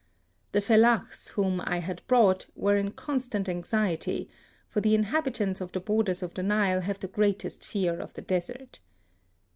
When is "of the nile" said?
6.23-6.81